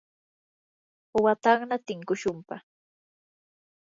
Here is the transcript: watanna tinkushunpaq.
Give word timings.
watanna 1.23 1.77
tinkushunpaq. 1.85 2.63